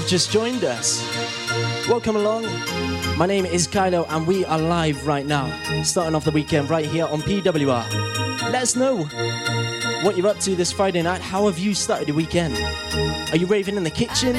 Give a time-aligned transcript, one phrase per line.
[0.00, 1.00] have just joined us,
[1.88, 2.42] welcome along.
[3.16, 5.46] My name is Kailo, and we are live right now,
[5.84, 8.50] starting off the weekend right here on PWR.
[8.50, 9.04] Let us know
[10.04, 11.20] what you're up to this Friday night.
[11.20, 12.56] How have you started the weekend?
[13.32, 14.34] Are you raving in the kitchen?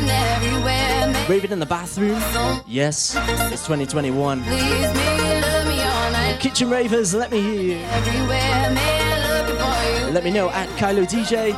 [1.30, 2.22] Raving in the bathroom?
[2.68, 3.16] Yes,
[3.52, 4.44] it's 2021.
[4.44, 6.38] Please me, love me all night.
[6.42, 7.78] Kitchen ravers, let me hear you.
[7.78, 8.28] Everywhere,
[8.74, 9.48] man.
[9.48, 11.48] Looking for you, Let me know at Kailo DJ.
[11.48, 11.54] you,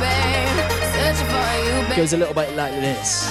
[0.00, 0.80] babe.
[0.94, 1.96] Searching for you, babe.
[1.96, 3.28] Goes a little bit like this.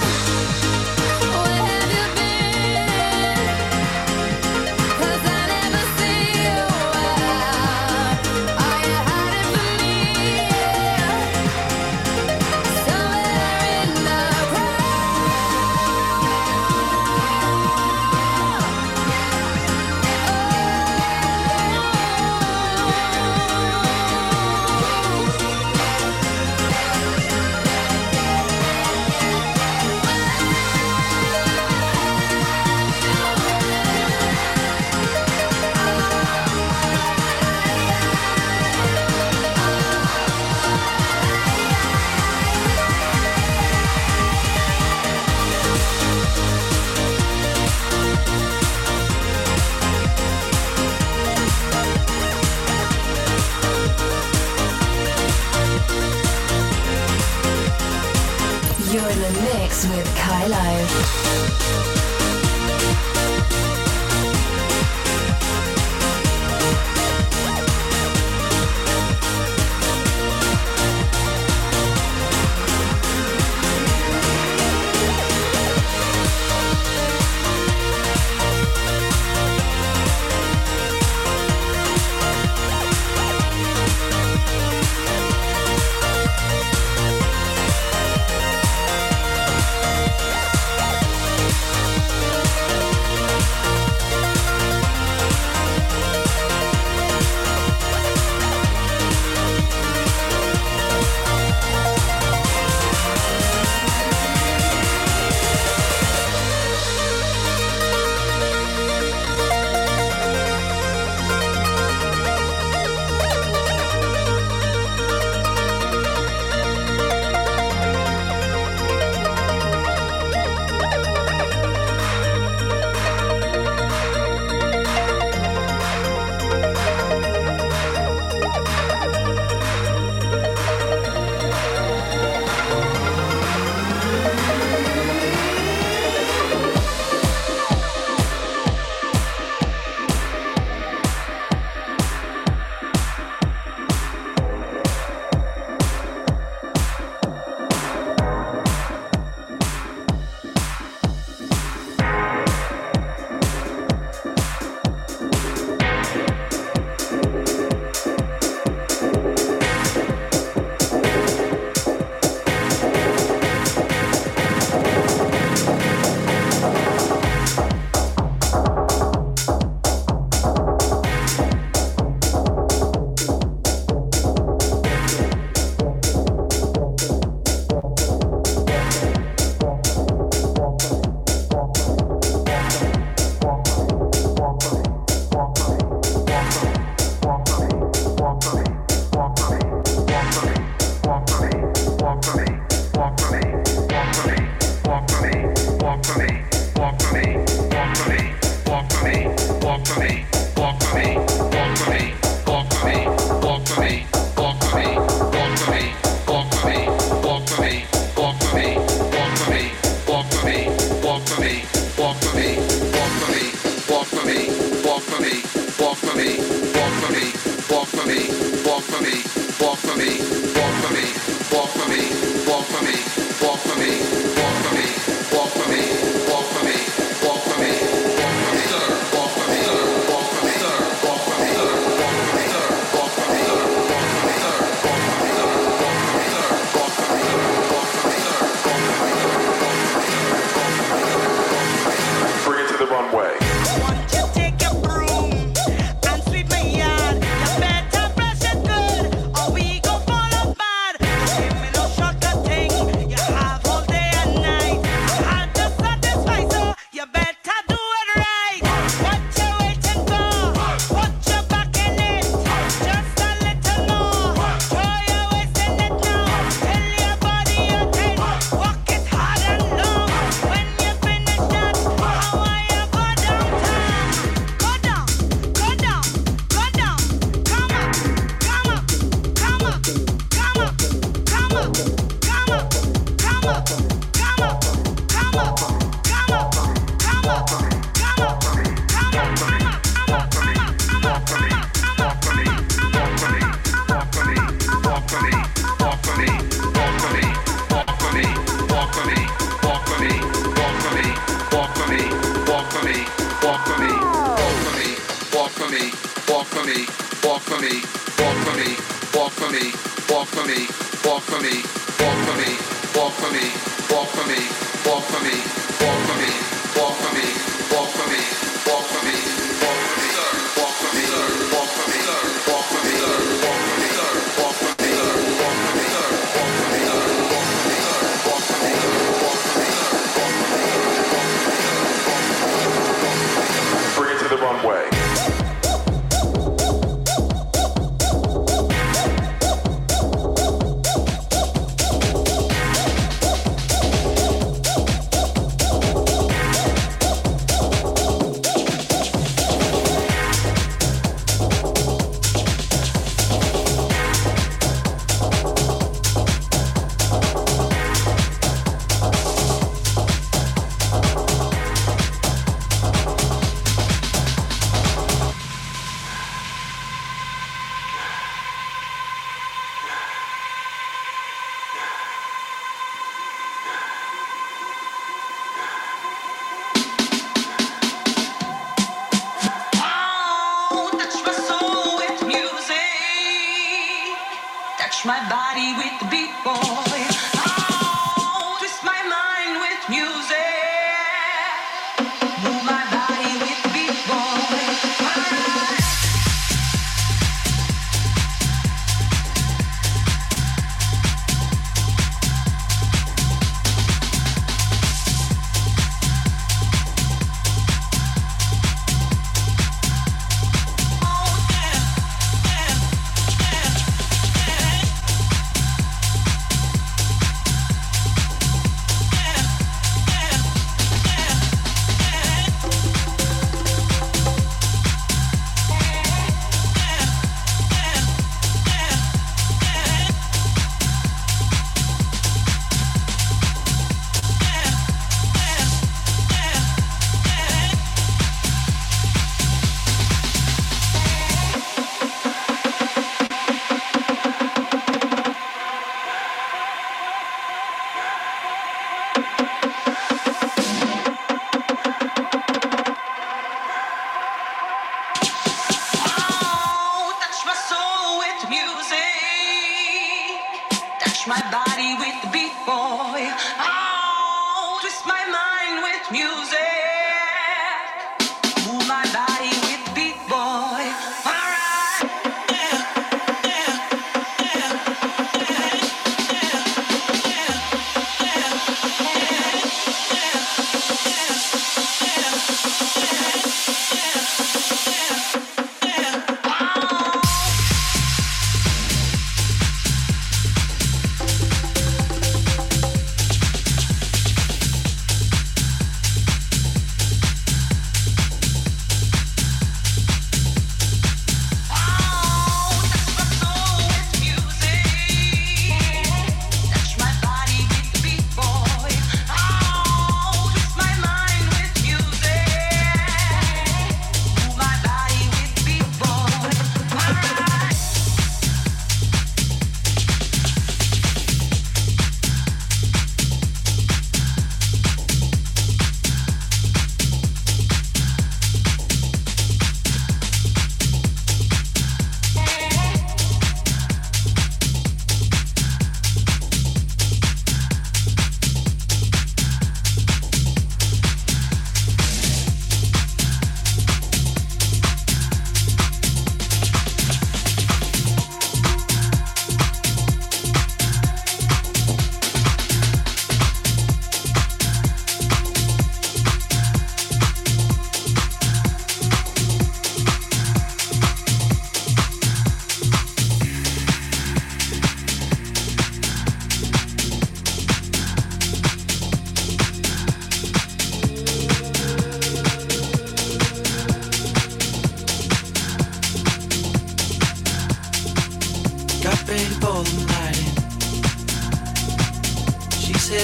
[461.24, 463.32] Touch my body with the beat, boy.
[463.58, 466.63] Oh, twist my mind with music.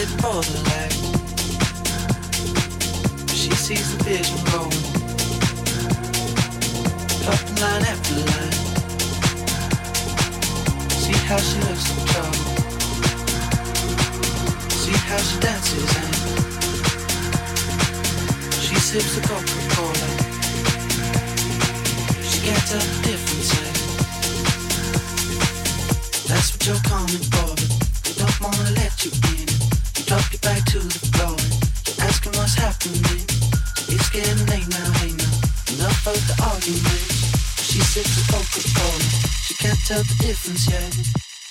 [0.00, 0.96] For the light.
[3.34, 4.84] She sees the vision growing.
[7.22, 8.56] Dropping line after line.
[10.90, 12.44] See how she looks in trouble.
[14.70, 16.14] See how she dances and
[18.62, 19.59] she sips the Coca-Cola.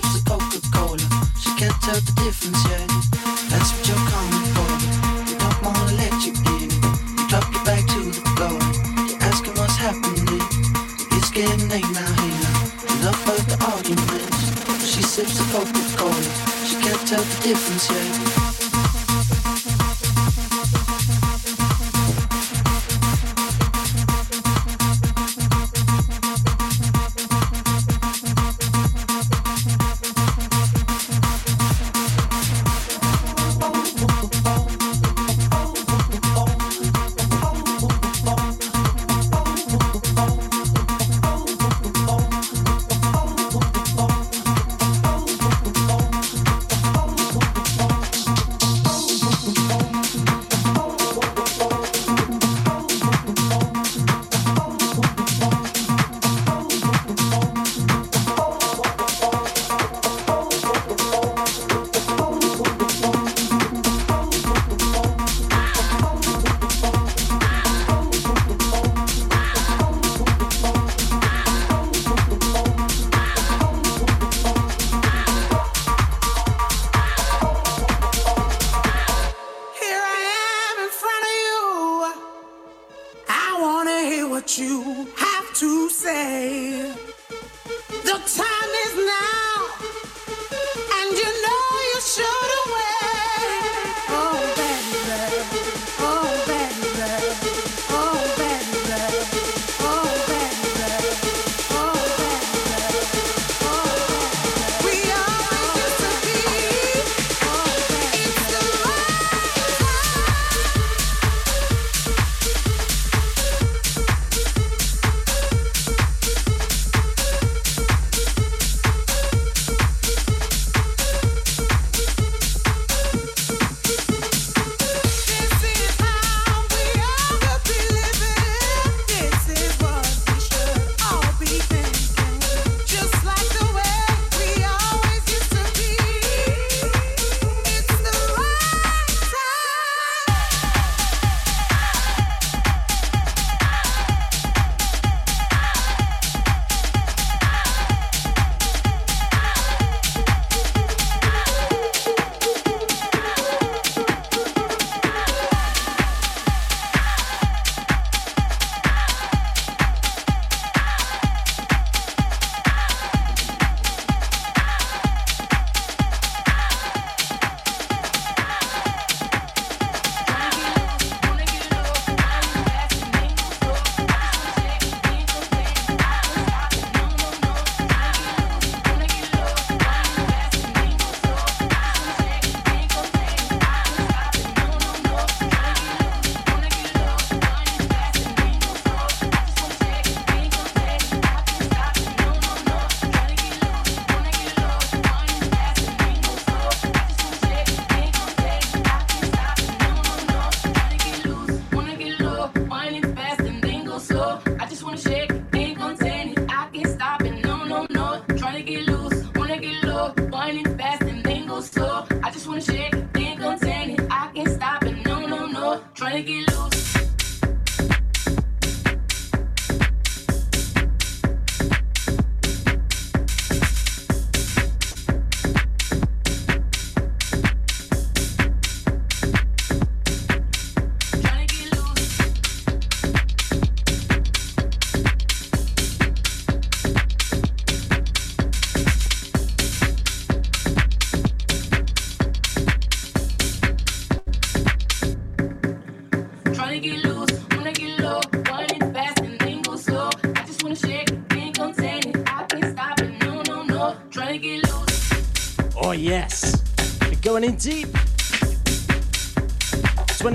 [0.00, 0.98] sips the Coca-Cola.
[1.38, 2.88] She can't tell the difference yet.
[3.50, 4.68] That's what you're coming for,
[5.26, 6.70] they don't wanna let you in.
[6.70, 8.58] You drop your back to the floor
[9.08, 10.40] you're asking what's happening.
[11.16, 12.70] It's getting late now, now.
[12.96, 14.40] Enough of the arguments.
[14.86, 16.30] She sips the Coca-Cola.
[16.64, 18.29] She can't tell the difference yet.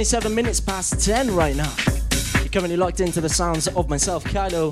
[0.05, 1.73] 27 minutes past 10 right now.
[2.35, 4.71] You're currently locked into the sounds of myself, Kailo,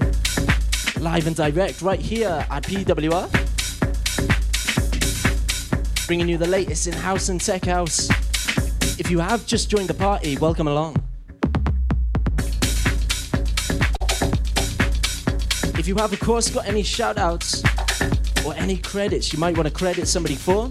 [1.02, 3.28] live and direct right here at PWR.
[6.06, 8.12] Bringing you the latest in house and tech house.
[9.00, 10.98] If you have just joined the party, welcome along.
[15.80, 17.64] If you have, of course, got any shout outs
[18.46, 20.70] or any credits you might want to credit somebody for,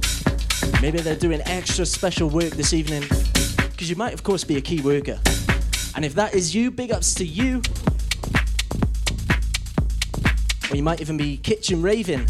[0.81, 3.03] maybe they're doing extra special work this evening,
[3.83, 5.19] because you might, of course, be a key worker.
[5.97, 7.61] And if that is you, big ups to you.
[10.71, 12.29] Or you might even be kitchen raving.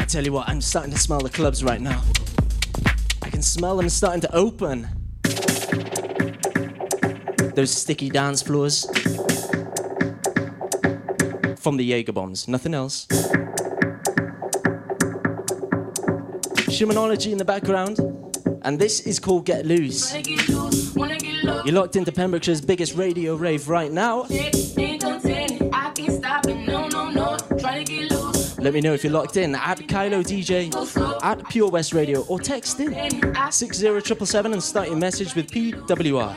[0.00, 2.02] I tell you what, I'm starting to smell the clubs right now.
[3.22, 4.88] I can smell them starting to open.
[7.54, 8.84] Those sticky dance floors.
[11.56, 13.06] From the Jaeger bombs, nothing else.
[16.80, 17.98] Shimonology in the background,
[18.62, 20.14] and this is called Get Loose.
[20.14, 24.22] You're locked into Pembrokeshire's biggest radio rave right now.
[28.58, 30.72] Let me know if you're locked in at Kailo DJ,
[31.22, 36.34] at Pure West Radio, or text in 60777 and start your message with PWR.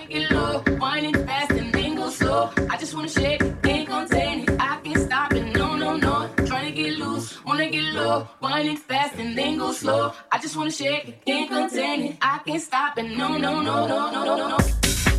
[7.54, 10.12] Wanna get low, winding fast and then go slow.
[10.32, 12.18] I just wanna shake, it, can't contain it.
[12.20, 15.13] I can't stop it, no, no, no, no, no, no, no.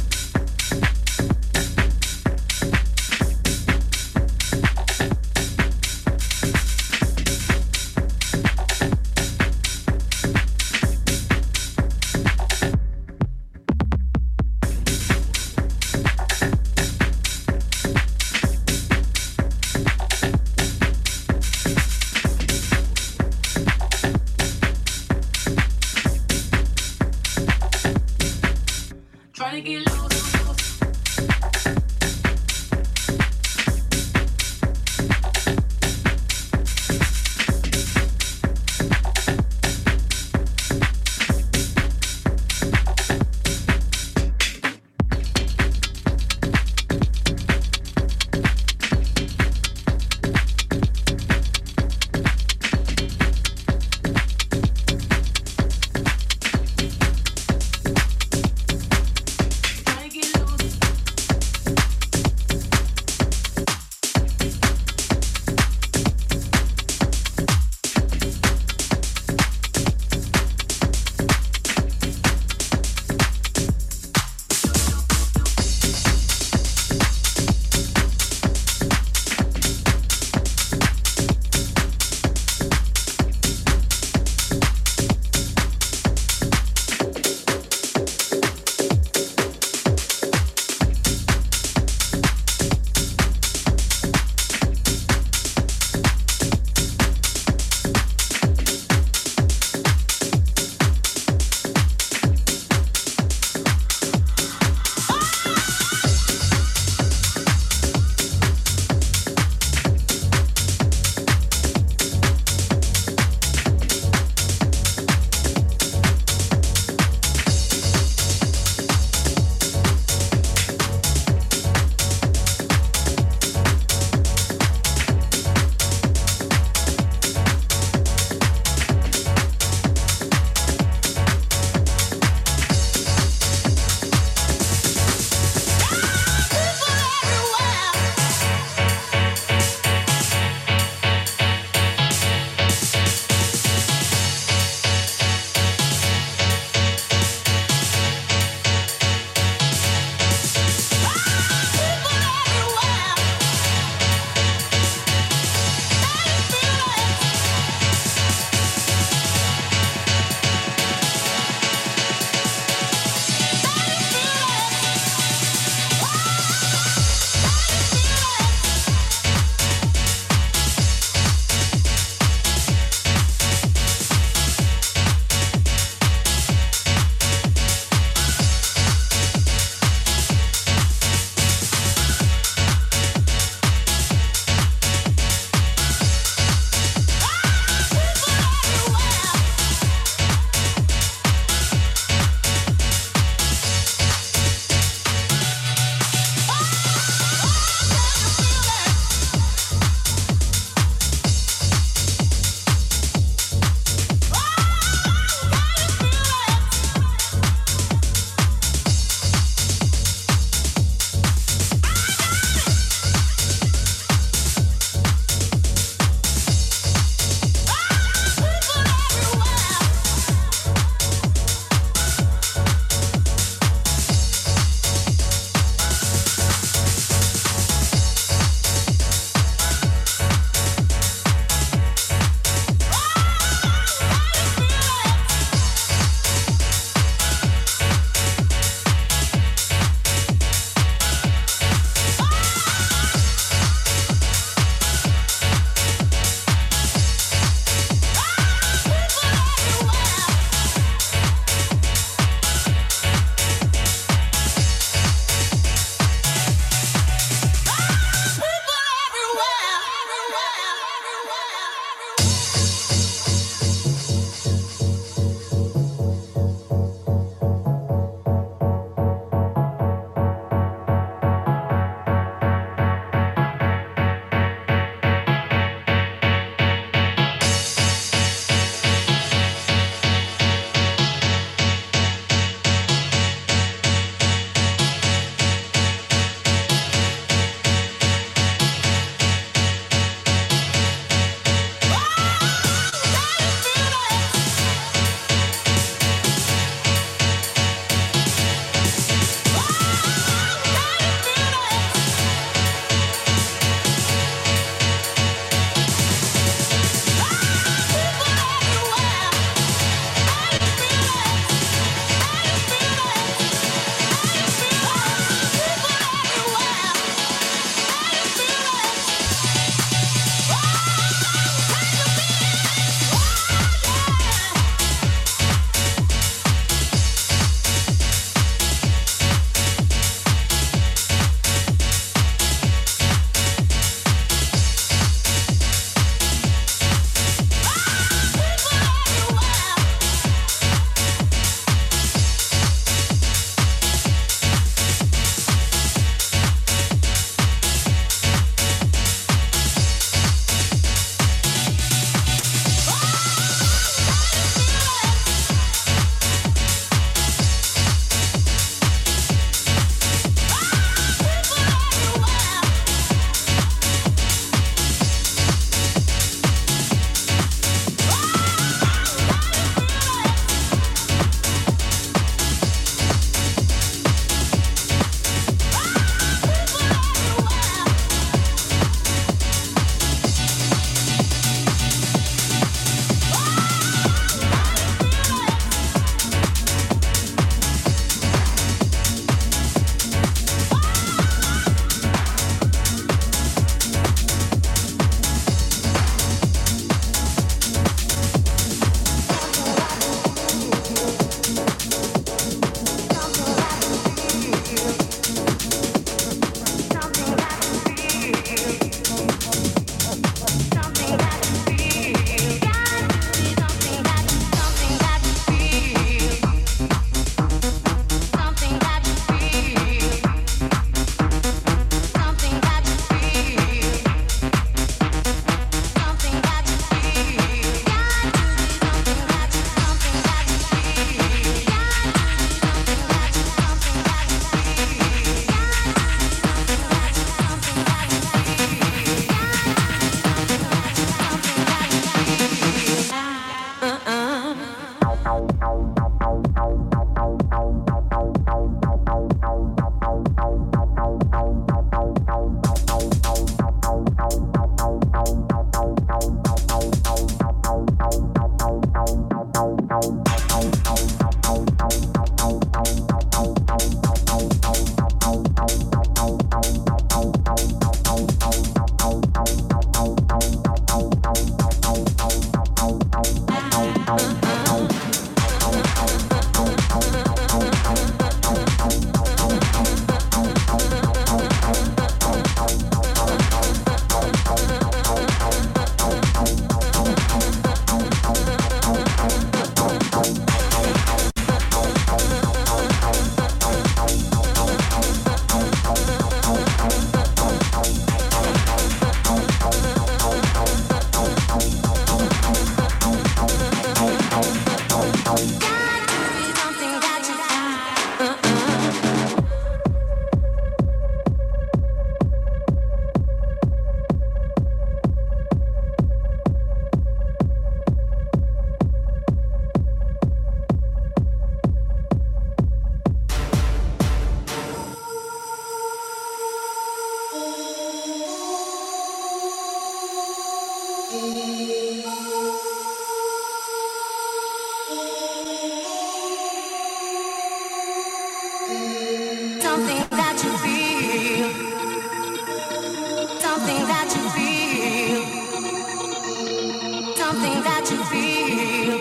[547.44, 548.98] Something that you feel.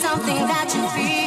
[0.00, 1.19] Something that you feel.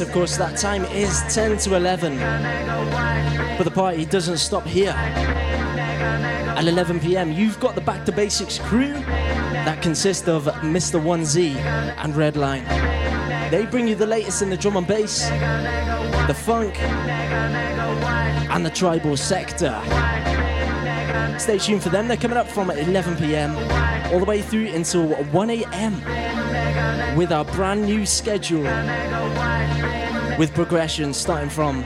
[0.00, 2.18] Of course, that time is 10 to 11.
[3.56, 4.90] But the party doesn't stop here.
[4.90, 11.02] At 11 pm, you've got the Back to Basics crew that consists of Mr.
[11.02, 12.64] 1Z and Redline.
[13.50, 15.28] They bring you the latest in the drum and bass,
[16.28, 19.80] the funk, and the tribal sector.
[21.38, 22.06] Stay tuned for them.
[22.06, 23.56] They're coming up from 11 pm
[24.12, 28.66] all the way through until 1 am with our brand new schedule
[30.38, 31.82] with progression starting from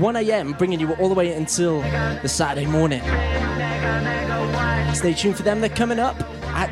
[0.00, 1.82] 1 am, bringing you all the way until
[2.22, 3.02] the Saturday morning.
[4.94, 5.60] Stay tuned for them.
[5.60, 6.18] They're coming up
[6.54, 6.70] at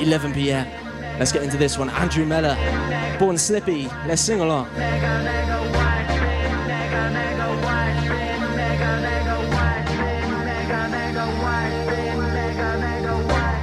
[0.00, 0.66] 11 pm.
[1.18, 1.90] Let's get into this one.
[1.90, 2.56] Andrew Meller,
[3.18, 3.88] Born Slippy.
[4.06, 4.68] Let's sing along.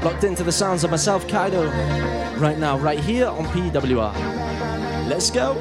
[0.03, 1.71] Locked into the sounds of myself, Kailo,
[2.39, 4.13] right now, right here on PWR.
[5.07, 5.53] Let's go.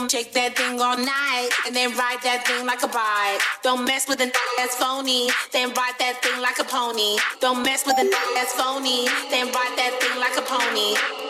[0.00, 3.42] Don't shake that thing all night, and then ride that thing like a bike.
[3.62, 7.18] Don't mess with a that's phony, then ride that thing like a pony.
[7.42, 11.29] Don't mess with a that's phony, then ride that thing like a pony.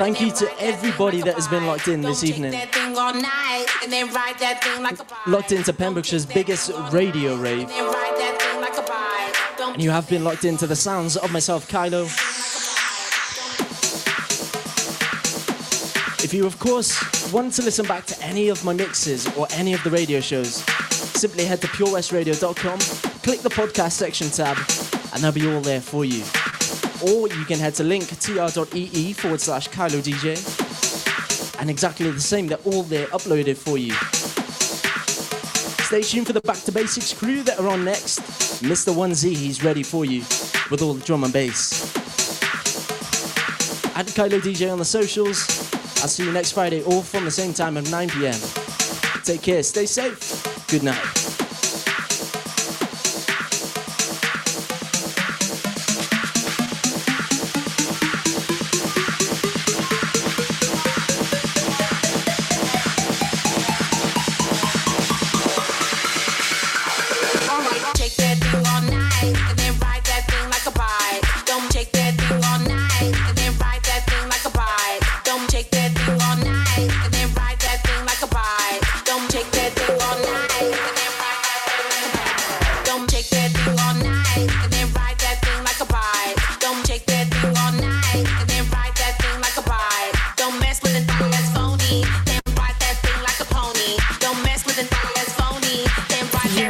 [0.00, 2.52] Thank you to everybody that has been locked in this evening.
[5.26, 7.68] Locked into Pembrokeshire's biggest radio rave.
[9.60, 12.04] And you have been locked into the sounds of myself, Kailo.
[16.24, 19.74] If you, of course, want to listen back to any of my mixes or any
[19.74, 20.64] of the radio shows,
[21.20, 22.78] simply head to purewestradio.com,
[23.22, 24.56] click the podcast section tab,
[25.12, 26.24] and they'll be all there for you.
[27.02, 30.36] Or you can head to link.tr.ee forward slash Kailo DJ,
[31.60, 33.92] and exactly the same, they're all there uploaded for you.
[35.84, 38.20] Stay tuned for the Back to Basics crew that are on next.
[38.62, 38.94] Mr.
[38.94, 40.20] 1Z, he's ready for you
[40.70, 41.82] with all the drum and bass.
[43.96, 45.46] At Kailo DJ on the socials.
[46.02, 48.40] I'll see you next Friday, all from the same time of 9 pm.
[49.24, 50.66] Take care, stay safe.
[50.68, 51.19] Good night.